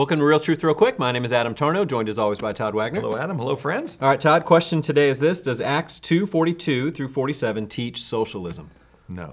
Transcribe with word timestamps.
Welcome 0.00 0.20
to 0.20 0.24
Real 0.24 0.40
Truth 0.40 0.64
Real 0.64 0.72
Quick. 0.72 0.98
My 0.98 1.12
name 1.12 1.26
is 1.26 1.32
Adam 1.34 1.54
Tarnow, 1.54 1.86
joined 1.86 2.08
as 2.08 2.18
always 2.18 2.38
by 2.38 2.54
Todd 2.54 2.74
Wagner. 2.74 3.02
Hello, 3.02 3.18
Adam. 3.18 3.36
Hello, 3.36 3.54
friends. 3.54 3.98
All 4.00 4.08
right, 4.08 4.18
Todd, 4.18 4.46
question 4.46 4.80
today 4.80 5.10
is 5.10 5.20
this 5.20 5.42
Does 5.42 5.60
Acts 5.60 6.00
2:42 6.00 6.90
through 6.94 7.08
47 7.08 7.66
teach 7.66 8.02
socialism? 8.02 8.70
No, 9.10 9.28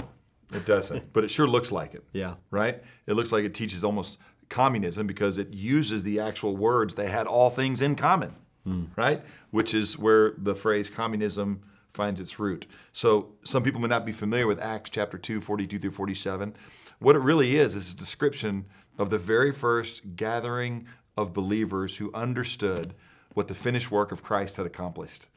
it 0.52 0.66
doesn't, 0.66 1.14
but 1.14 1.23
it 1.23 1.30
sure 1.30 1.48
looks 1.48 1.71
like 1.71 1.93
it. 1.93 2.04
Yeah. 2.11 2.34
Right? 2.52 2.84
It 3.05 3.14
looks 3.14 3.32
like 3.32 3.45
it 3.45 3.54
teaches 3.54 3.86
almost 3.86 4.20
communism 4.50 5.07
because 5.07 5.38
it 5.38 5.54
uses 5.54 6.04
the 6.04 6.20
actual 6.20 6.57
words 6.57 6.95
they 6.95 7.07
had 7.07 7.27
all 7.27 7.49
things 7.49 7.81
in 7.81 7.95
common, 7.95 8.36
hmm. 8.65 8.88
right? 8.97 9.23
Which 9.52 9.73
is 9.73 9.97
where 9.97 10.34
the 10.38 10.54
phrase 10.54 10.89
communism 10.89 11.61
finds 11.98 12.21
its 12.21 12.39
root. 12.39 12.68
So 12.93 13.34
some 13.43 13.64
people 13.64 13.82
may 13.82 13.88
not 13.88 14.05
be 14.05 14.11
familiar 14.11 14.46
with 14.46 14.59
Acts 14.59 14.91
chapter 14.91 15.18
2, 15.18 15.42
42 15.42 15.79
through 15.79 15.92
47. 15.92 16.56
What 17.00 17.15
it 17.15 17.20
really 17.20 17.57
is 17.57 17.75
is 17.75 17.92
a 17.92 17.96
description 17.96 18.65
of 19.00 19.10
the 19.10 19.18
very 19.18 19.51
first 19.51 20.15
gathering 20.15 20.86
of 21.18 21.33
believers 21.33 21.97
who 21.97 22.14
understood 22.14 22.93
what 23.33 23.47
the 23.47 23.56
finished 23.56 23.92
work 23.92 24.11
of 24.11 24.23
Christ 24.23 24.57
had 24.57 24.68
accomplished. 24.68 25.28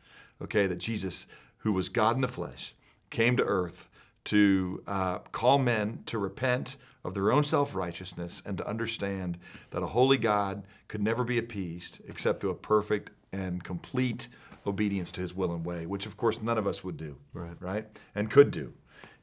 Okay, 0.42 0.66
that 0.66 0.78
Jesus, 0.78 1.26
who 1.58 1.72
was 1.72 1.88
God 1.88 2.14
in 2.14 2.22
the 2.22 2.28
flesh, 2.28 2.74
came 3.08 3.36
to 3.38 3.42
earth 3.42 3.88
to 4.24 4.82
uh, 4.86 5.18
call 5.32 5.58
men 5.58 6.02
to 6.06 6.18
repent 6.18 6.76
of 7.04 7.14
their 7.14 7.32
own 7.32 7.42
self 7.42 7.74
righteousness 7.74 8.42
and 8.44 8.58
to 8.58 8.68
understand 8.68 9.38
that 9.70 9.82
a 9.82 9.88
holy 9.88 10.18
God 10.18 10.64
could 10.88 11.02
never 11.02 11.24
be 11.24 11.38
appeased 11.38 12.00
except 12.06 12.40
through 12.40 12.50
a 12.50 12.54
perfect 12.54 13.10
and 13.32 13.64
complete 13.64 14.28
obedience 14.66 15.10
to 15.12 15.20
his 15.20 15.34
will 15.34 15.52
and 15.54 15.64
way, 15.64 15.86
which 15.86 16.06
of 16.06 16.16
course 16.16 16.40
none 16.42 16.58
of 16.58 16.66
us 16.66 16.84
would 16.84 16.96
do, 16.96 17.16
Right. 17.32 17.56
right? 17.60 17.86
And 18.14 18.30
could 18.30 18.50
do. 18.50 18.72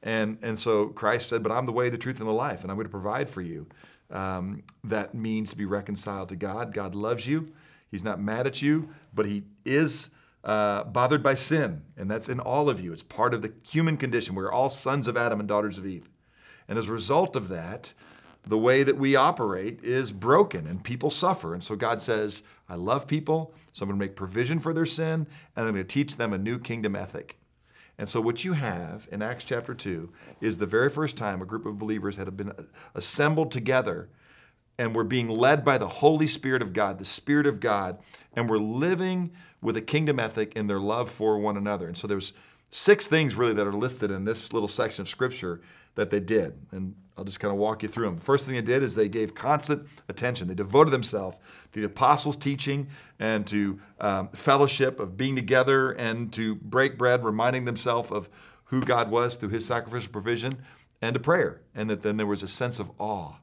And, 0.03 0.37
and 0.41 0.57
so 0.57 0.87
Christ 0.87 1.29
said, 1.29 1.43
But 1.43 1.51
I'm 1.51 1.65
the 1.65 1.71
way, 1.71 1.89
the 1.89 1.97
truth, 1.97 2.19
and 2.19 2.27
the 2.27 2.33
life, 2.33 2.61
and 2.61 2.71
I'm 2.71 2.77
going 2.77 2.85
to 2.85 2.91
provide 2.91 3.29
for 3.29 3.41
you. 3.41 3.67
Um, 4.09 4.63
that 4.83 5.13
means 5.13 5.51
to 5.51 5.57
be 5.57 5.65
reconciled 5.65 6.29
to 6.29 6.35
God. 6.35 6.73
God 6.73 6.95
loves 6.95 7.27
you. 7.27 7.51
He's 7.91 8.03
not 8.03 8.21
mad 8.21 8.47
at 8.47 8.61
you, 8.61 8.89
but 9.13 9.25
He 9.25 9.43
is 9.65 10.09
uh, 10.43 10.83
bothered 10.85 11.23
by 11.23 11.35
sin, 11.35 11.81
and 11.97 12.09
that's 12.09 12.29
in 12.29 12.39
all 12.39 12.69
of 12.69 12.79
you. 12.79 12.93
It's 12.93 13.03
part 13.03 13.33
of 13.33 13.41
the 13.41 13.51
human 13.69 13.97
condition. 13.97 14.35
We're 14.35 14.51
all 14.51 14.69
sons 14.69 15.07
of 15.07 15.17
Adam 15.17 15.39
and 15.39 15.47
daughters 15.47 15.77
of 15.77 15.85
Eve. 15.85 16.09
And 16.67 16.77
as 16.77 16.87
a 16.89 16.93
result 16.93 17.35
of 17.35 17.49
that, 17.49 17.93
the 18.47 18.57
way 18.57 18.83
that 18.83 18.97
we 18.97 19.15
operate 19.15 19.83
is 19.83 20.11
broken 20.11 20.65
and 20.67 20.83
people 20.83 21.09
suffer. 21.09 21.53
And 21.53 21.63
so 21.63 21.75
God 21.75 22.01
says, 22.01 22.43
I 22.69 22.75
love 22.75 23.07
people, 23.07 23.53
so 23.73 23.83
I'm 23.83 23.89
going 23.89 23.99
to 23.99 24.05
make 24.05 24.15
provision 24.15 24.59
for 24.59 24.73
their 24.73 24.85
sin, 24.85 25.27
and 25.55 25.67
I'm 25.67 25.73
going 25.73 25.75
to 25.75 25.83
teach 25.83 26.17
them 26.17 26.33
a 26.33 26.37
new 26.37 26.59
kingdom 26.59 26.95
ethic. 26.95 27.37
And 27.97 28.07
so, 28.07 28.21
what 28.21 28.45
you 28.45 28.53
have 28.53 29.07
in 29.11 29.21
Acts 29.23 29.43
chapter 29.43 29.73
2 29.73 30.11
is 30.39 30.57
the 30.57 30.67
very 30.67 30.89
first 30.89 31.17
time 31.17 31.41
a 31.41 31.45
group 31.45 31.65
of 31.65 31.79
believers 31.79 32.17
had 32.17 32.37
been 32.37 32.53
assembled 32.93 33.51
together 33.51 34.09
and 34.77 34.95
were 34.95 35.03
being 35.03 35.27
led 35.27 35.65
by 35.65 35.79
the 35.79 35.87
Holy 35.87 36.27
Spirit 36.27 36.61
of 36.61 36.73
God, 36.73 36.99
the 36.99 37.05
Spirit 37.05 37.47
of 37.47 37.59
God, 37.59 37.97
and 38.35 38.47
were 38.47 38.59
living 38.59 39.31
with 39.61 39.75
a 39.75 39.81
kingdom 39.81 40.19
ethic 40.19 40.53
in 40.55 40.67
their 40.67 40.79
love 40.79 41.09
for 41.09 41.39
one 41.39 41.57
another. 41.57 41.87
And 41.87 41.97
so, 41.97 42.05
there's 42.05 42.33
six 42.69 43.07
things 43.07 43.35
really 43.35 43.53
that 43.53 43.65
are 43.65 43.73
listed 43.73 44.11
in 44.11 44.25
this 44.25 44.53
little 44.53 44.67
section 44.67 45.01
of 45.01 45.07
Scripture 45.07 45.61
that 45.95 46.09
they 46.09 46.19
did. 46.19 46.53
And 46.71 46.95
I'll 47.17 47.23
just 47.23 47.39
kind 47.39 47.51
of 47.51 47.57
walk 47.57 47.81
you 47.81 47.89
through 47.89 48.05
them. 48.05 48.19
First 48.19 48.45
thing 48.45 48.53
they 48.53 48.61
did 48.61 48.83
is 48.83 48.93
they 48.95 49.09
gave 49.09 49.33
constant 49.33 49.87
attention. 50.07 50.47
They 50.47 50.53
devoted 50.53 50.91
themselves 50.91 51.37
to 51.73 51.79
the 51.79 51.87
apostles' 51.87 52.35
teaching 52.35 52.89
and 53.19 53.47
to 53.47 53.79
um, 53.99 54.29
fellowship 54.29 54.99
of 54.99 55.17
being 55.17 55.35
together 55.35 55.91
and 55.91 56.31
to 56.33 56.55
break 56.55 56.97
bread, 56.97 57.23
reminding 57.23 57.65
themselves 57.65 58.11
of 58.11 58.29
who 58.65 58.81
God 58.81 59.09
was 59.09 59.35
through 59.35 59.49
his 59.49 59.65
sacrificial 59.65 60.11
provision, 60.11 60.59
and 61.01 61.13
to 61.15 61.19
prayer. 61.19 61.61
And 61.73 61.89
that 61.89 62.03
then 62.03 62.17
there 62.17 62.27
was 62.27 62.43
a 62.43 62.47
sense 62.47 62.79
of 62.79 62.91
awe 62.99 63.35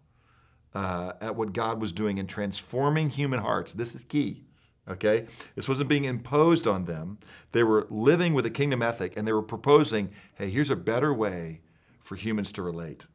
uh, 0.74 1.12
at 1.20 1.34
what 1.34 1.52
God 1.52 1.80
was 1.80 1.92
doing 1.92 2.18
in 2.18 2.26
transforming 2.26 3.10
human 3.10 3.40
hearts. 3.40 3.72
This 3.72 3.94
is 3.94 4.04
key. 4.04 4.44
Okay? 4.88 5.26
This 5.54 5.68
wasn't 5.68 5.88
being 5.88 6.04
imposed 6.04 6.66
on 6.66 6.84
them. 6.84 7.18
They 7.52 7.62
were 7.62 7.86
living 7.90 8.34
with 8.34 8.46
a 8.46 8.50
kingdom 8.50 8.82
ethic 8.82 9.14
and 9.16 9.26
they 9.26 9.32
were 9.32 9.42
proposing 9.42 10.10
hey, 10.36 10.50
here's 10.50 10.70
a 10.70 10.76
better 10.76 11.12
way 11.12 11.60
for 12.00 12.16
humans 12.16 12.52
to 12.52 12.62
relate 12.62 13.06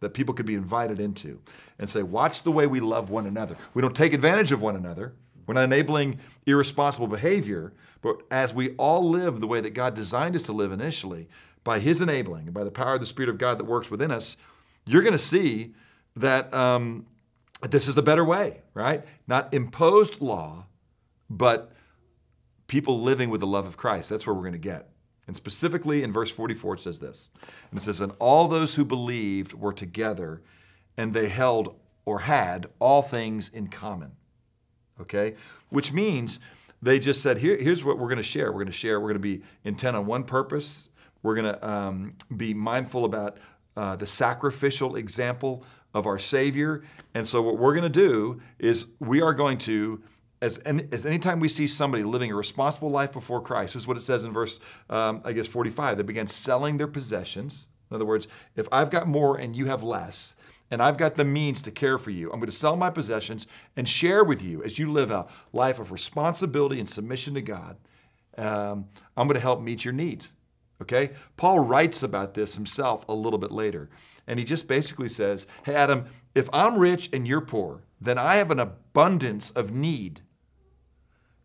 that 0.00 0.10
people 0.10 0.34
could 0.34 0.46
be 0.46 0.54
invited 0.54 1.00
into 1.00 1.40
and 1.78 1.88
say, 1.88 2.02
watch 2.02 2.42
the 2.42 2.50
way 2.50 2.66
we 2.66 2.80
love 2.80 3.10
one 3.10 3.26
another. 3.26 3.56
We 3.72 3.80
don't 3.80 3.96
take 3.96 4.12
advantage 4.12 4.52
of 4.52 4.60
one 4.60 4.76
another. 4.76 5.14
We're 5.46 5.54
not 5.54 5.64
enabling 5.64 6.20
irresponsible 6.46 7.06
behavior, 7.06 7.72
but 8.02 8.22
as 8.30 8.54
we 8.54 8.70
all 8.76 9.08
live 9.08 9.40
the 9.40 9.46
way 9.46 9.60
that 9.60 9.70
God 9.70 9.94
designed 9.94 10.36
us 10.36 10.44
to 10.44 10.52
live 10.52 10.72
initially, 10.72 11.28
by 11.64 11.78
His 11.78 12.00
enabling 12.00 12.44
and 12.44 12.54
by 12.54 12.64
the 12.64 12.70
power 12.70 12.94
of 12.94 13.00
the 13.00 13.06
Spirit 13.06 13.30
of 13.30 13.38
God 13.38 13.58
that 13.58 13.64
works 13.64 13.90
within 13.90 14.10
us, 14.10 14.36
you're 14.86 15.02
going 15.02 15.12
to 15.12 15.18
see 15.18 15.74
that 16.14 16.52
um, 16.52 17.06
this 17.62 17.88
is 17.88 17.94
the 17.94 18.02
better 18.02 18.24
way, 18.24 18.60
right? 18.74 19.04
Not 19.26 19.52
imposed 19.52 20.20
law, 20.20 20.66
but 21.36 21.72
people 22.66 23.00
living 23.00 23.30
with 23.30 23.40
the 23.40 23.46
love 23.46 23.66
of 23.66 23.76
Christ. 23.76 24.10
That's 24.10 24.26
where 24.26 24.34
we're 24.34 24.42
going 24.42 24.52
to 24.52 24.58
get. 24.58 24.90
And 25.26 25.34
specifically 25.34 26.02
in 26.02 26.12
verse 26.12 26.30
44, 26.30 26.74
it 26.74 26.80
says 26.80 26.98
this. 26.98 27.30
And 27.70 27.80
it 27.80 27.82
says, 27.82 28.00
And 28.00 28.12
all 28.18 28.48
those 28.48 28.74
who 28.74 28.84
believed 28.84 29.54
were 29.54 29.72
together, 29.72 30.42
and 30.96 31.12
they 31.12 31.28
held 31.28 31.76
or 32.04 32.20
had 32.20 32.66
all 32.78 33.02
things 33.02 33.48
in 33.48 33.68
common. 33.68 34.12
Okay? 35.00 35.34
Which 35.70 35.92
means 35.92 36.38
they 36.82 36.98
just 36.98 37.22
said, 37.22 37.38
Here, 37.38 37.56
here's 37.56 37.84
what 37.84 37.98
we're 37.98 38.08
going 38.08 38.18
to 38.18 38.22
share. 38.22 38.52
We're 38.52 38.58
going 38.58 38.66
to 38.66 38.72
share, 38.72 39.00
we're 39.00 39.08
going 39.08 39.22
to 39.22 39.38
be 39.38 39.42
intent 39.64 39.96
on 39.96 40.06
one 40.06 40.24
purpose. 40.24 40.88
We're 41.22 41.34
going 41.34 41.54
to 41.54 41.68
um, 41.68 42.14
be 42.36 42.52
mindful 42.52 43.06
about 43.06 43.38
uh, 43.76 43.96
the 43.96 44.06
sacrificial 44.06 44.96
example 44.96 45.64
of 45.94 46.06
our 46.06 46.18
Savior. 46.18 46.82
And 47.14 47.26
so, 47.26 47.40
what 47.40 47.56
we're 47.56 47.72
going 47.72 47.90
to 47.90 48.00
do 48.00 48.42
is 48.58 48.86
we 49.00 49.22
are 49.22 49.32
going 49.32 49.56
to 49.58 50.02
as, 50.44 50.58
as 50.58 51.06
anytime 51.06 51.40
we 51.40 51.48
see 51.48 51.66
somebody 51.66 52.04
living 52.04 52.30
a 52.30 52.34
responsible 52.34 52.90
life 52.90 53.12
before 53.12 53.40
Christ, 53.40 53.72
this 53.72 53.84
is 53.84 53.88
what 53.88 53.96
it 53.96 54.02
says 54.02 54.24
in 54.24 54.32
verse, 54.32 54.60
um, 54.90 55.22
I 55.24 55.32
guess, 55.32 55.48
45. 55.48 55.96
They 55.96 56.02
began 56.02 56.26
selling 56.26 56.76
their 56.76 56.86
possessions. 56.86 57.68
In 57.90 57.94
other 57.94 58.04
words, 58.04 58.28
if 58.54 58.68
I've 58.70 58.90
got 58.90 59.08
more 59.08 59.38
and 59.38 59.56
you 59.56 59.66
have 59.66 59.82
less, 59.82 60.36
and 60.70 60.82
I've 60.82 60.98
got 60.98 61.14
the 61.14 61.24
means 61.24 61.62
to 61.62 61.70
care 61.70 61.96
for 61.96 62.10
you, 62.10 62.30
I'm 62.30 62.40
going 62.40 62.50
to 62.50 62.52
sell 62.52 62.76
my 62.76 62.90
possessions 62.90 63.46
and 63.74 63.88
share 63.88 64.22
with 64.22 64.42
you 64.42 64.62
as 64.62 64.78
you 64.78 64.92
live 64.92 65.10
a 65.10 65.26
life 65.52 65.78
of 65.78 65.90
responsibility 65.90 66.78
and 66.78 66.88
submission 66.88 67.32
to 67.34 67.42
God. 67.42 67.78
Um, 68.36 68.86
I'm 69.16 69.26
going 69.26 69.34
to 69.34 69.40
help 69.40 69.62
meet 69.62 69.84
your 69.84 69.94
needs. 69.94 70.34
Okay? 70.82 71.12
Paul 71.38 71.60
writes 71.60 72.02
about 72.02 72.34
this 72.34 72.56
himself 72.56 73.08
a 73.08 73.14
little 73.14 73.38
bit 73.38 73.52
later. 73.52 73.88
And 74.26 74.38
he 74.38 74.44
just 74.44 74.68
basically 74.68 75.08
says, 75.08 75.46
Hey, 75.64 75.74
Adam, 75.74 76.06
if 76.34 76.50
I'm 76.52 76.78
rich 76.78 77.08
and 77.12 77.26
you're 77.26 77.40
poor, 77.40 77.82
then 78.00 78.18
I 78.18 78.36
have 78.36 78.50
an 78.50 78.58
abundance 78.58 79.50
of 79.50 79.70
need 79.70 80.20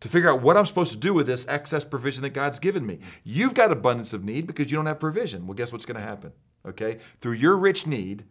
to 0.00 0.08
figure 0.08 0.30
out 0.30 0.42
what 0.42 0.56
I'm 0.56 0.66
supposed 0.66 0.92
to 0.92 0.98
do 0.98 1.12
with 1.12 1.26
this 1.26 1.46
excess 1.46 1.84
provision 1.84 2.22
that 2.22 2.30
God's 2.30 2.58
given 2.58 2.86
me. 2.86 2.98
You've 3.22 3.54
got 3.54 3.70
abundance 3.70 4.12
of 4.12 4.24
need 4.24 4.46
because 4.46 4.70
you 4.70 4.76
don't 4.76 4.86
have 4.86 4.98
provision. 4.98 5.46
Well, 5.46 5.54
guess 5.54 5.72
what's 5.72 5.84
going 5.84 6.00
to 6.00 6.06
happen? 6.06 6.32
Okay? 6.66 6.98
Through 7.20 7.34
your 7.34 7.56
rich 7.56 7.86
need, 7.86 8.24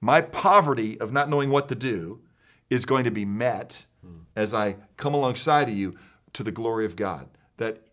my 0.00 0.20
poverty 0.20 1.00
of 1.00 1.12
not 1.12 1.28
knowing 1.28 1.50
what 1.50 1.68
to 1.68 1.74
do 1.74 2.20
is 2.68 2.84
going 2.84 3.04
to 3.04 3.10
be 3.10 3.24
met 3.24 3.86
hmm. 4.04 4.20
as 4.36 4.54
I 4.54 4.76
come 4.96 5.14
alongside 5.14 5.68
of 5.68 5.74
you 5.74 5.94
to 6.34 6.42
the 6.42 6.52
glory 6.52 6.84
of 6.84 6.96
God. 6.96 7.28
That 7.56 7.86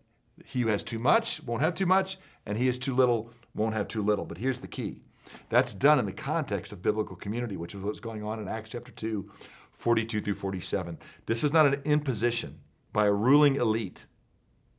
he 0.45 0.61
who 0.61 0.67
has 0.67 0.83
too 0.83 0.99
much 0.99 1.41
won't 1.43 1.61
have 1.61 1.73
too 1.73 1.85
much, 1.85 2.17
and 2.45 2.57
he 2.57 2.67
has 2.67 2.77
too 2.77 2.93
little 2.93 3.31
won't 3.55 3.73
have 3.73 3.87
too 3.87 4.03
little. 4.03 4.25
But 4.25 4.37
here's 4.37 4.59
the 4.59 4.67
key 4.67 5.01
that's 5.49 5.73
done 5.73 5.99
in 5.99 6.05
the 6.05 6.13
context 6.13 6.71
of 6.71 6.81
biblical 6.81 7.15
community, 7.15 7.57
which 7.57 7.73
is 7.73 7.81
what's 7.81 7.99
going 7.99 8.23
on 8.23 8.39
in 8.39 8.47
Acts 8.47 8.69
chapter 8.69 8.91
2, 8.91 9.29
42 9.73 10.21
through 10.21 10.33
47. 10.35 10.97
This 11.25 11.43
is 11.43 11.51
not 11.51 11.65
an 11.65 11.81
imposition 11.83 12.59
by 12.97 13.05
a 13.05 13.13
ruling 13.13 13.57
elite, 13.57 14.07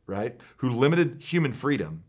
right, 0.09 0.41
who 0.57 0.69
limited 0.69 1.23
human 1.23 1.53
freedom 1.53 2.03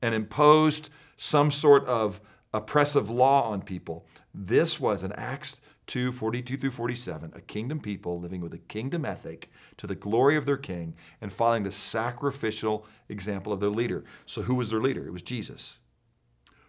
and 0.00 0.14
imposed 0.14 0.88
some 1.18 1.50
sort 1.50 1.84
of 1.84 2.18
oppressive 2.54 3.10
law 3.10 3.42
on 3.42 3.60
people. 3.60 4.06
This 4.32 4.80
was 4.80 5.02
in 5.02 5.12
Acts 5.12 5.60
2 5.86 6.12
42 6.12 6.56
through 6.56 6.70
47, 6.70 7.34
a 7.36 7.42
kingdom 7.42 7.78
people 7.78 8.18
living 8.18 8.40
with 8.40 8.54
a 8.54 8.58
kingdom 8.58 9.04
ethic 9.04 9.50
to 9.76 9.86
the 9.86 9.94
glory 9.94 10.34
of 10.34 10.46
their 10.46 10.56
king 10.56 10.94
and 11.20 11.30
following 11.30 11.64
the 11.64 11.70
sacrificial 11.70 12.86
example 13.10 13.52
of 13.52 13.60
their 13.60 13.68
leader. 13.68 14.02
So, 14.24 14.40
who 14.40 14.54
was 14.54 14.70
their 14.70 14.80
leader? 14.80 15.06
It 15.06 15.12
was 15.12 15.20
Jesus, 15.20 15.80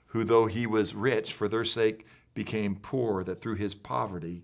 who, 0.07 0.25
though 0.25 0.47
he 0.47 0.67
was 0.67 0.93
rich, 0.93 1.31
for 1.31 1.47
their 1.47 1.63
sake 1.63 2.05
became 2.33 2.75
poor, 2.75 3.23
that 3.23 3.39
through 3.39 3.55
his 3.55 3.73
poverty 3.73 4.43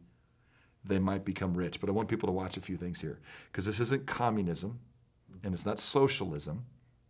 they 0.83 1.00
might 1.00 1.25
become 1.25 1.53
rich. 1.53 1.79
But 1.79 1.89
I 1.89 1.94
want 1.94 2.07
people 2.09 2.27
to 2.27 2.33
watch 2.33 2.57
a 2.57 2.62
few 2.62 2.77
things 2.77 3.01
here 3.01 3.19
because 3.51 3.65
this 3.65 3.79
isn't 3.79 4.06
communism 4.06 4.79
and 5.44 5.53
it's 5.53 5.65
not 5.65 5.79
socialism, 5.79 6.65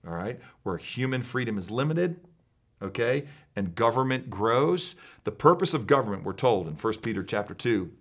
all 0.05 0.13
right, 0.13 0.39
where 0.63 0.77
human 0.77 1.21
freedom 1.21 1.57
is 1.57 1.71
limited, 1.71 2.19
okay, 2.81 3.25
and 3.55 3.75
government 3.75 4.29
grows. 4.29 4.95
The 5.23 5.31
purpose 5.31 5.73
of 5.73 5.87
government, 5.87 6.23
we're 6.23 6.33
told 6.33 6.67
in 6.67 6.75
1 6.75 6.93
Peter 6.95 7.23
chapter 7.23 7.53
2, 7.53 7.91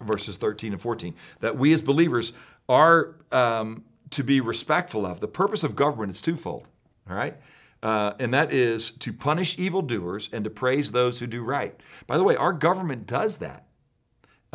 verses 0.00 0.36
13 0.36 0.72
and 0.72 0.80
14, 0.80 1.14
that 1.40 1.58
we 1.58 1.72
as 1.72 1.82
believers 1.82 2.32
are 2.68 3.16
um, 3.32 3.84
to 4.10 4.22
be 4.22 4.40
respectful 4.40 5.06
of. 5.06 5.20
The 5.20 5.28
purpose 5.28 5.64
of 5.64 5.76
government 5.76 6.10
is 6.10 6.20
twofold, 6.20 6.68
all 7.08 7.16
right? 7.16 7.36
Uh, 7.82 8.14
and 8.18 8.32
that 8.32 8.52
is 8.52 8.90
to 8.90 9.12
punish 9.12 9.58
evildoers 9.58 10.28
and 10.32 10.44
to 10.44 10.50
praise 10.50 10.92
those 10.92 11.20
who 11.20 11.26
do 11.26 11.42
right. 11.42 11.78
By 12.06 12.16
the 12.16 12.24
way, 12.24 12.34
our 12.36 12.52
government 12.52 13.06
does 13.06 13.38
that. 13.38 13.65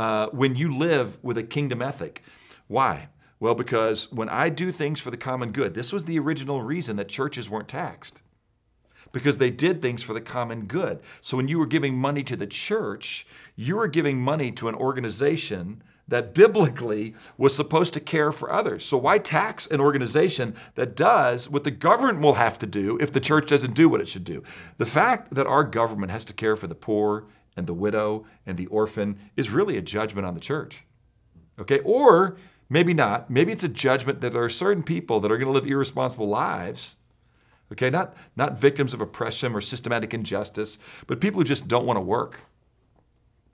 Uh, 0.01 0.27
when 0.31 0.55
you 0.55 0.75
live 0.75 1.19
with 1.21 1.37
a 1.37 1.43
kingdom 1.43 1.79
ethic. 1.79 2.23
Why? 2.67 3.09
Well, 3.39 3.53
because 3.53 4.11
when 4.11 4.29
I 4.29 4.49
do 4.49 4.71
things 4.71 4.99
for 4.99 5.11
the 5.11 5.17
common 5.17 5.51
good, 5.51 5.75
this 5.75 5.93
was 5.93 6.05
the 6.05 6.17
original 6.17 6.63
reason 6.63 6.95
that 6.95 7.07
churches 7.07 7.51
weren't 7.51 7.67
taxed. 7.67 8.23
Because 9.11 9.37
they 9.37 9.51
did 9.51 9.79
things 9.79 10.01
for 10.01 10.13
the 10.15 10.21
common 10.21 10.65
good. 10.65 11.01
So 11.21 11.37
when 11.37 11.47
you 11.47 11.59
were 11.59 11.67
giving 11.67 11.93
money 11.93 12.23
to 12.23 12.35
the 12.35 12.47
church, 12.47 13.27
you 13.55 13.75
were 13.75 13.87
giving 13.87 14.19
money 14.19 14.51
to 14.53 14.67
an 14.69 14.73
organization 14.73 15.83
that 16.07 16.33
biblically 16.33 17.13
was 17.37 17.55
supposed 17.55 17.93
to 17.93 17.99
care 17.99 18.31
for 18.31 18.51
others. 18.51 18.83
So 18.83 18.97
why 18.97 19.19
tax 19.19 19.67
an 19.67 19.79
organization 19.79 20.55
that 20.73 20.95
does 20.95 21.47
what 21.47 21.63
the 21.63 21.69
government 21.69 22.21
will 22.21 22.33
have 22.45 22.57
to 22.57 22.65
do 22.65 22.97
if 22.99 23.11
the 23.11 23.19
church 23.19 23.49
doesn't 23.49 23.75
do 23.75 23.87
what 23.87 24.01
it 24.01 24.09
should 24.09 24.23
do? 24.23 24.41
The 24.79 24.87
fact 24.87 25.35
that 25.35 25.45
our 25.45 25.63
government 25.63 26.11
has 26.11 26.23
to 26.25 26.33
care 26.33 26.55
for 26.55 26.65
the 26.65 26.75
poor 26.75 27.25
and 27.55 27.67
the 27.67 27.73
widow 27.73 28.25
and 28.45 28.57
the 28.57 28.67
orphan 28.67 29.19
is 29.35 29.49
really 29.49 29.77
a 29.77 29.81
judgment 29.81 30.25
on 30.25 30.33
the 30.33 30.39
church. 30.39 30.85
Okay? 31.59 31.79
Or 31.79 32.37
maybe 32.69 32.93
not. 32.93 33.29
Maybe 33.29 33.51
it's 33.51 33.63
a 33.63 33.69
judgment 33.69 34.21
that 34.21 34.33
there 34.33 34.43
are 34.43 34.49
certain 34.49 34.83
people 34.83 35.19
that 35.19 35.31
are 35.31 35.37
going 35.37 35.47
to 35.47 35.53
live 35.53 35.69
irresponsible 35.69 36.27
lives. 36.27 36.97
Okay, 37.71 37.89
not, 37.89 38.13
not 38.35 38.59
victims 38.59 38.93
of 38.93 38.99
oppression 38.99 39.53
or 39.53 39.61
systematic 39.61 40.13
injustice, 40.13 40.77
but 41.07 41.21
people 41.21 41.39
who 41.39 41.45
just 41.45 41.69
don't 41.69 41.85
want 41.85 41.95
to 41.95 42.01
work 42.01 42.43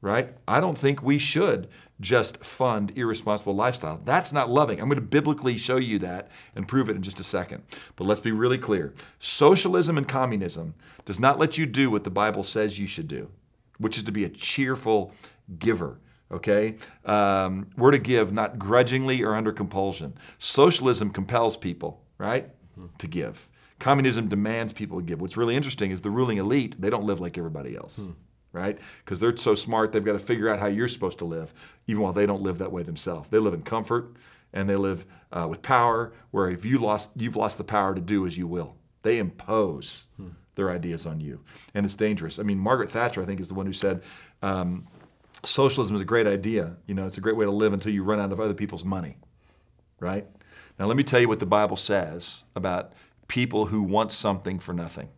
right? 0.01 0.35
I 0.47 0.59
don't 0.59 0.77
think 0.77 1.01
we 1.01 1.17
should 1.17 1.67
just 1.99 2.44
fund 2.44 2.94
irresponsible 2.95 3.55
lifestyle. 3.55 3.99
That's 4.03 4.31
not 4.31 4.49
loving. 4.49 4.79
I'm 4.79 4.88
going 4.88 4.95
to 4.95 5.01
biblically 5.01 5.57
show 5.57 5.77
you 5.77 5.97
that 5.99 6.29
and 6.55 6.67
prove 6.67 6.89
it 6.89 6.95
in 6.95 7.01
just 7.01 7.19
a 7.19 7.23
second. 7.23 7.63
But 7.95 8.05
let's 8.05 8.21
be 8.21 8.31
really 8.31 8.59
clear. 8.59 8.94
Socialism 9.19 9.97
and 9.97 10.07
communism 10.07 10.75
does 11.05 11.19
not 11.19 11.39
let 11.39 11.57
you 11.57 11.65
do 11.65 11.89
what 11.89 12.03
the 12.03 12.11
Bible 12.11 12.44
says 12.44 12.77
you 12.77 12.88
should 12.88 13.07
do, 13.07 13.29
which 13.77 13.97
is 13.97 14.03
to 14.03 14.12
be 14.12 14.24
a 14.24 14.29
cheerful 14.29 15.13
giver. 15.57 16.00
Okay? 16.31 16.75
Um, 17.06 17.68
we're 17.77 17.91
to 17.91 18.00
give 18.00 18.33
not 18.33 18.59
grudgingly 18.59 19.24
or 19.24 19.35
under 19.35 19.51
compulsion. 19.51 20.18
Socialism 20.38 21.12
compels 21.12 21.56
people, 21.56 22.01
right? 22.18 22.50
Mm-hmm. 22.77 22.95
To 22.97 23.07
give. 23.07 23.50
Communism 23.79 24.27
demands 24.27 24.74
people 24.74 25.00
to 25.00 25.06
give. 25.06 25.21
What's 25.21 25.38
really 25.38 25.56
interesting 25.56 25.91
is 25.91 26.01
the 26.01 26.09
ruling 26.09 26.38
elite, 26.38 26.75
they 26.79 26.89
don't 26.89 27.06
live 27.06 27.19
like 27.19 27.38
everybody 27.38 27.75
else. 27.75 27.97
Hmm 27.97 28.12
right? 28.57 28.77
Because 29.03 29.19
they're 29.19 29.35
so 29.38 29.56
smart, 29.56 29.91
they've 29.91 30.03
got 30.03 30.13
to 30.13 30.19
figure 30.19 30.50
out 30.50 30.59
how 30.59 30.68
you're 30.68 30.88
supposed 30.88 31.19
to 31.19 31.25
live, 31.25 31.53
even 31.88 32.01
while 32.01 32.13
they 32.13 32.25
don't 32.25 32.41
live 32.41 32.57
that 32.57 32.71
way 32.71 32.83
themselves. 32.83 33.30
They 33.30 33.38
live 33.38 33.53
in 33.53 33.62
comfort 33.62 34.15
and 34.53 34.69
they 34.69 34.75
live 34.75 35.06
uh, 35.31 35.47
with 35.50 35.62
power, 35.62 36.13
where 36.31 36.50
if 36.50 36.65
you 36.65 36.77
lost, 36.77 37.12
you've 37.15 37.35
lost 37.35 37.57
the 37.57 37.63
power 37.63 37.94
to 37.94 38.01
do 38.01 38.25
as 38.25 38.38
you 38.38 38.47
will. 38.47 38.75
They 39.03 39.19
impose 39.19 40.07
hmm. 40.18 40.30
Their 40.57 40.69
ideas 40.69 41.06
on 41.06 41.21
you, 41.21 41.39
and 41.74 41.86
it's 41.86 41.95
dangerous. 41.95 42.38
I 42.38 42.44
mean, 42.44 42.59
Margaret 42.59 42.92
Thatcher, 42.92 43.21
I 43.21 43.25
think, 43.25 43.39
is 43.39 43.48
the 43.48 43.54
one 43.54 43.65
who 43.65 43.74
said. 43.74 44.04
Um, 44.42 44.88
socialism 45.44 45.95
is 45.95 46.01
a 46.01 46.06
great 46.06 46.27
idea. 46.27 46.75
You 46.88 46.95
know, 46.95 47.06
it's 47.06 47.18
a 47.18 47.21
great 47.21 47.38
way 47.38 47.45
to 47.45 47.51
live 47.51 47.74
until 47.74 47.94
you 47.94 48.04
run 48.04 48.19
out 48.19 48.31
of 48.31 48.39
other 48.39 48.54
people's 48.54 48.83
money, 48.83 49.18
right? 50.00 50.25
Now, 50.80 50.86
let 50.86 50.98
me 50.98 51.04
tell 51.04 51.19
you 51.19 51.27
what 51.27 51.39
the 51.39 51.45
Bible 51.45 51.77
says 51.77 52.45
about 52.56 52.94
people 53.27 53.65
who 53.68 53.81
want 53.81 54.12
something 54.12 54.59
for 54.59 54.74
nothing. 54.74 55.09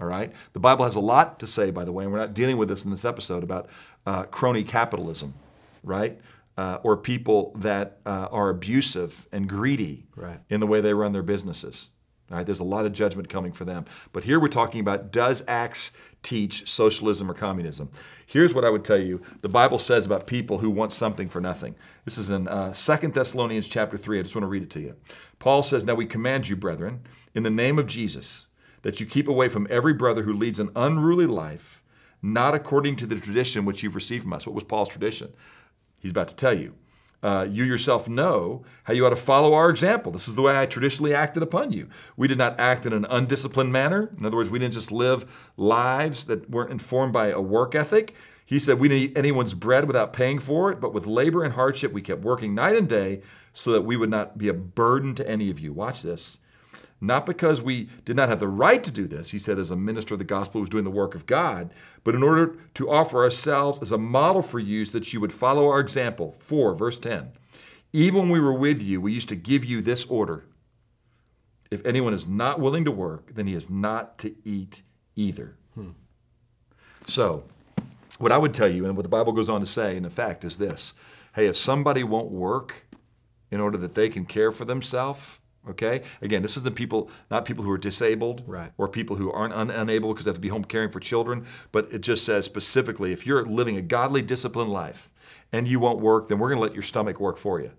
All 0.00 0.06
right? 0.06 0.32
The 0.52 0.60
Bible 0.60 0.84
has 0.84 0.96
a 0.96 1.00
lot 1.00 1.38
to 1.40 1.46
say, 1.46 1.70
by 1.70 1.84
the 1.84 1.92
way, 1.92 2.04
and 2.04 2.12
we're 2.12 2.18
not 2.18 2.34
dealing 2.34 2.56
with 2.56 2.68
this 2.68 2.84
in 2.84 2.90
this 2.90 3.04
episode 3.04 3.42
about 3.42 3.68
uh, 4.04 4.24
crony 4.24 4.64
capitalism, 4.64 5.34
right? 5.82 6.20
Uh, 6.56 6.78
or 6.82 6.96
people 6.96 7.52
that 7.56 7.98
uh, 8.04 8.28
are 8.30 8.50
abusive 8.50 9.28
and 9.32 9.48
greedy 9.48 10.06
right. 10.16 10.40
in 10.50 10.60
the 10.60 10.66
way 10.66 10.80
they 10.80 10.92
run 10.92 11.12
their 11.12 11.22
businesses. 11.22 11.90
All 12.32 12.38
right, 12.38 12.46
there's 12.46 12.60
a 12.60 12.64
lot 12.64 12.86
of 12.86 12.92
judgment 12.94 13.28
coming 13.28 13.52
for 13.52 13.66
them. 13.66 13.84
But 14.12 14.24
here 14.24 14.40
we're 14.40 14.48
talking 14.48 14.80
about 14.80 15.12
does 15.12 15.44
Acts 15.46 15.92
teach 16.22 16.66
socialism 16.68 17.30
or 17.30 17.34
communism? 17.34 17.90
Here's 18.26 18.54
what 18.54 18.64
I 18.64 18.70
would 18.70 18.84
tell 18.84 19.00
you 19.00 19.20
the 19.42 19.50
Bible 19.50 19.78
says 19.78 20.06
about 20.06 20.26
people 20.26 20.58
who 20.58 20.70
want 20.70 20.92
something 20.92 21.28
for 21.28 21.40
nothing. 21.40 21.74
This 22.06 22.16
is 22.16 22.30
in 22.30 22.48
uh, 22.48 22.72
2 22.72 23.08
Thessalonians 23.08 23.68
chapter 23.68 23.98
3. 23.98 24.18
I 24.18 24.22
just 24.22 24.34
want 24.34 24.44
to 24.44 24.48
read 24.48 24.62
it 24.62 24.70
to 24.70 24.80
you. 24.80 24.96
Paul 25.38 25.62
says, 25.62 25.84
Now 25.84 25.94
we 25.94 26.06
command 26.06 26.48
you, 26.48 26.56
brethren, 26.56 27.02
in 27.34 27.42
the 27.42 27.50
name 27.50 27.78
of 27.78 27.86
Jesus 27.86 28.46
that 28.80 28.98
you 28.98 29.06
keep 29.06 29.28
away 29.28 29.48
from 29.48 29.66
every 29.70 29.92
brother 29.92 30.22
who 30.22 30.32
leads 30.32 30.58
an 30.58 30.70
unruly 30.74 31.26
life, 31.26 31.82
not 32.20 32.54
according 32.54 32.96
to 32.96 33.06
the 33.06 33.16
tradition 33.16 33.64
which 33.64 33.82
you've 33.82 33.94
received 33.94 34.24
from 34.24 34.32
us. 34.32 34.46
What 34.46 34.54
was 34.54 34.64
Paul's 34.64 34.88
tradition? 34.88 35.32
He's 35.98 36.10
about 36.10 36.28
to 36.28 36.36
tell 36.36 36.54
you. 36.54 36.74
Uh, 37.22 37.46
you 37.48 37.62
yourself 37.62 38.08
know 38.08 38.64
how 38.84 38.92
you 38.92 39.06
ought 39.06 39.10
to 39.10 39.16
follow 39.16 39.54
our 39.54 39.70
example. 39.70 40.10
This 40.10 40.26
is 40.26 40.34
the 40.34 40.42
way 40.42 40.58
I 40.58 40.66
traditionally 40.66 41.14
acted 41.14 41.42
upon 41.42 41.72
you. 41.72 41.88
We 42.16 42.26
did 42.26 42.38
not 42.38 42.58
act 42.58 42.84
in 42.84 42.92
an 42.92 43.06
undisciplined 43.08 43.72
manner. 43.72 44.10
In 44.18 44.26
other 44.26 44.36
words, 44.36 44.50
we 44.50 44.58
didn't 44.58 44.74
just 44.74 44.90
live 44.90 45.50
lives 45.56 46.24
that 46.24 46.50
weren't 46.50 46.72
informed 46.72 47.12
by 47.12 47.28
a 47.28 47.40
work 47.40 47.76
ethic. 47.76 48.14
He 48.44 48.58
said, 48.58 48.80
We 48.80 48.88
didn't 48.88 49.02
eat 49.02 49.18
anyone's 49.18 49.54
bread 49.54 49.86
without 49.86 50.12
paying 50.12 50.40
for 50.40 50.72
it, 50.72 50.80
but 50.80 50.92
with 50.92 51.06
labor 51.06 51.44
and 51.44 51.54
hardship, 51.54 51.92
we 51.92 52.02
kept 52.02 52.22
working 52.22 52.54
night 52.54 52.76
and 52.76 52.88
day 52.88 53.22
so 53.52 53.70
that 53.70 53.82
we 53.82 53.96
would 53.96 54.10
not 54.10 54.36
be 54.36 54.48
a 54.48 54.54
burden 54.54 55.14
to 55.14 55.28
any 55.28 55.48
of 55.48 55.60
you. 55.60 55.72
Watch 55.72 56.02
this 56.02 56.38
not 57.02 57.26
because 57.26 57.60
we 57.60 57.88
did 58.04 58.14
not 58.14 58.28
have 58.28 58.38
the 58.38 58.48
right 58.48 58.82
to 58.84 58.92
do 58.92 59.08
this, 59.08 59.32
he 59.32 59.38
said, 59.38 59.58
as 59.58 59.70
a 59.70 59.76
minister 59.76 60.14
of 60.14 60.18
the 60.18 60.24
gospel 60.24 60.58
who 60.58 60.62
was 60.62 60.70
doing 60.70 60.84
the 60.84 60.90
work 60.90 61.14
of 61.14 61.26
God, 61.26 61.74
but 62.04 62.14
in 62.14 62.22
order 62.22 62.54
to 62.74 62.90
offer 62.90 63.24
ourselves 63.24 63.82
as 63.82 63.90
a 63.90 63.98
model 63.98 64.40
for 64.40 64.60
you 64.60 64.84
so 64.84 64.92
that 64.92 65.12
you 65.12 65.20
would 65.20 65.32
follow 65.32 65.68
our 65.68 65.80
example. 65.80 66.36
4, 66.38 66.74
verse 66.74 66.98
10. 66.98 67.32
Even 67.92 68.20
when 68.20 68.30
we 68.30 68.40
were 68.40 68.52
with 68.52 68.80
you, 68.82 69.00
we 69.00 69.12
used 69.12 69.28
to 69.28 69.36
give 69.36 69.64
you 69.64 69.82
this 69.82 70.04
order 70.06 70.44
If 71.70 71.84
anyone 71.84 72.14
is 72.14 72.28
not 72.28 72.60
willing 72.60 72.84
to 72.84 72.92
work, 72.92 73.34
then 73.34 73.46
he 73.46 73.54
is 73.54 73.68
not 73.68 74.18
to 74.18 74.34
eat 74.44 74.82
either. 75.16 75.56
Hmm. 75.74 75.90
So, 77.06 77.44
what 78.18 78.30
I 78.30 78.38
would 78.38 78.54
tell 78.54 78.68
you, 78.68 78.84
and 78.84 78.96
what 78.96 79.02
the 79.02 79.08
Bible 79.08 79.32
goes 79.32 79.48
on 79.48 79.60
to 79.60 79.66
say, 79.66 79.96
in 79.96 80.04
effect, 80.04 80.44
is 80.44 80.58
this 80.58 80.94
hey, 81.34 81.46
if 81.46 81.56
somebody 81.56 82.04
won't 82.04 82.30
work 82.30 82.86
in 83.50 83.58
order 83.58 83.78
that 83.78 83.94
they 83.94 84.08
can 84.10 84.26
care 84.26 84.52
for 84.52 84.66
themselves, 84.66 85.38
Okay. 85.70 86.02
Again, 86.20 86.42
this 86.42 86.56
isn't 86.56 86.74
people, 86.74 87.08
not 87.30 87.44
people 87.44 87.62
who 87.64 87.70
are 87.70 87.78
disabled 87.78 88.42
right. 88.46 88.72
or 88.78 88.88
people 88.88 89.16
who 89.16 89.30
aren't 89.30 89.54
un- 89.54 89.70
unable 89.70 90.12
because 90.12 90.24
they 90.24 90.30
have 90.30 90.36
to 90.36 90.40
be 90.40 90.48
home 90.48 90.64
caring 90.64 90.90
for 90.90 90.98
children. 90.98 91.46
But 91.70 91.92
it 91.92 92.00
just 92.00 92.24
says 92.24 92.44
specifically, 92.44 93.12
if 93.12 93.26
you're 93.26 93.44
living 93.44 93.76
a 93.76 93.82
godly, 93.82 94.22
disciplined 94.22 94.72
life 94.72 95.08
and 95.52 95.68
you 95.68 95.78
won't 95.78 96.00
work, 96.00 96.26
then 96.26 96.38
we're 96.38 96.48
going 96.48 96.58
to 96.58 96.62
let 96.62 96.74
your 96.74 96.82
stomach 96.82 97.20
work 97.20 97.38
for 97.38 97.60
you, 97.60 97.70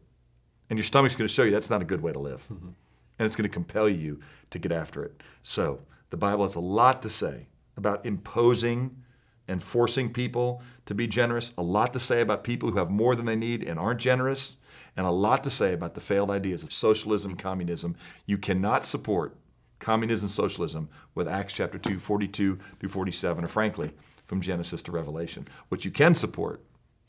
and 0.70 0.80
your 0.80 0.86
stomach's 0.86 1.16
going 1.16 1.28
to 1.28 1.34
show 1.34 1.44
you 1.44 1.52
that's 1.52 1.70
not 1.70 1.82
a 1.82 1.86
good 1.86 2.02
way 2.02 2.14
to 2.14 2.20
live, 2.20 2.44
mm-hmm. 2.44 2.68
and 2.68 3.26
it's 3.26 3.36
going 3.36 3.50
to 3.50 3.54
compel 3.54 3.90
you 3.90 4.20
to 4.52 4.60
get 4.60 4.72
after 4.72 5.04
it. 5.04 5.22
So 5.42 5.82
the 6.10 6.18
Bible 6.18 6.44
has 6.44 6.56
a 6.56 6.62
lot 6.62 7.02
to 7.02 7.10
say 7.10 7.48
about 7.76 8.06
imposing 8.06 9.04
and 9.48 9.62
forcing 9.62 10.14
people 10.14 10.62
to 10.86 10.96
be 10.96 11.08
generous. 11.08 11.52
A 11.58 11.64
lot 11.64 11.92
to 11.94 12.00
say 12.00 12.22
about 12.22 12.44
people 12.44 12.72
who 12.72 12.78
have 12.78 12.90
more 12.90 13.16
than 13.16 13.26
they 13.26 13.36
need 13.36 13.64
and 13.64 13.78
aren't 13.78 14.00
generous 14.00 14.56
and 14.96 15.06
a 15.06 15.12
lot 15.12 15.44
to 15.44 15.50
say 15.50 15.74
about 15.74 15.96
the 15.96 16.02
failed 16.02 16.32
ideas 16.32 16.64
of 16.64 16.74
socialism 16.74 17.36
communism. 17.36 17.96
You 18.26 18.38
cannot 18.38 18.84
support 18.84 19.36
communism 19.80 20.30
socialism 20.30 20.90
with 21.14 21.28
Acts 21.28 21.54
chapter 21.54 21.78
2, 21.78 22.00
42 22.00 22.58
through 22.80 22.90
47, 22.90 23.44
or 23.44 23.48
frankly, 23.48 23.92
from 24.26 24.42
Genesis 24.42 24.82
to 24.84 24.92
Revelation. 24.92 25.48
What 25.70 25.86
you 25.86 25.92
can 25.92 26.14
support, 26.16 26.64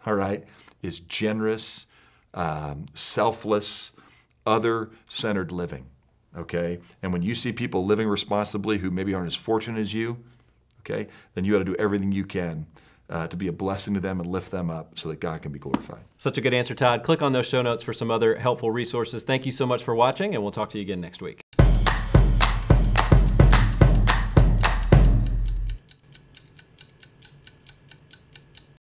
all 0.04 0.14
right, 0.14 0.44
is 0.83 1.00
generous, 1.00 1.87
um, 2.35 2.87
selfless, 2.92 3.92
other 4.44 4.90
centered 5.09 5.52
living, 5.52 5.87
okay? 6.37 6.80
And 7.02 7.12
when 7.12 7.23
you 7.23 7.35
see 7.35 7.52
people 7.52 7.87
living 7.87 8.09
responsibly 8.09 8.78
who 8.78 8.90
maybe 8.90 9.14
aren't 9.14 9.28
as 9.28 9.37
fortunate 9.37 9.80
as 9.80 9.94
you, 9.94 10.18
okay, 10.80 11.09
then 11.35 11.44
you 11.44 11.52
got 11.52 11.61
to 11.61 11.64
do 11.64 11.76
everything 11.76 12.12
you 12.12 12.26
can 12.26 12.66
uh, 13.11 13.27
to 13.29 13.37
be 13.37 13.49
a 13.49 13.53
blessing 13.53 13.95
to 13.95 14.01
them 14.01 14.21
and 14.21 14.29
lift 14.31 14.51
them 14.51 14.71
up 14.71 14.99
so 14.99 15.09
that 15.11 15.21
God 15.21 15.43
can 15.43 15.53
be 15.53 15.59
glorified. 15.59 16.05
Such 16.19 16.39
a 16.39 16.41
good 16.41 16.55
answer, 16.55 16.75
Todd. 16.75 17.03
Click 17.03 17.23
on 17.23 17.33
those 17.33 17.47
show 17.47 17.63
notes 17.63 17.83
for 17.83 17.93
some 17.93 18.11
other 18.11 18.37
helpful 18.37 18.71
resources. 18.71 19.23
Thank 19.23 19.47
you 19.47 19.53
so 19.53 19.67
much 19.67 19.85
for 19.85 19.95
watching, 19.95 20.35
and 20.35 20.43
we'll 20.43 20.53
talk 20.53 20.71
to 20.71 20.79
you 20.79 20.83
again 20.83 21.01
next 21.01 21.21
week. 21.21 21.44